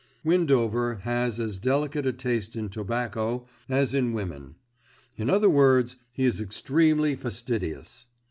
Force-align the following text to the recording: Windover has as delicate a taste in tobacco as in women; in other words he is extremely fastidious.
Windover 0.23 0.95
has 1.03 1.39
as 1.39 1.59
delicate 1.59 2.07
a 2.07 2.11
taste 2.11 2.55
in 2.55 2.69
tobacco 2.69 3.45
as 3.69 3.93
in 3.93 4.13
women; 4.13 4.55
in 5.15 5.29
other 5.29 5.47
words 5.47 5.95
he 6.11 6.25
is 6.25 6.41
extremely 6.41 7.15
fastidious. 7.15 8.07